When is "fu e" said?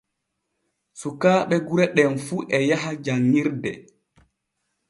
2.25-2.57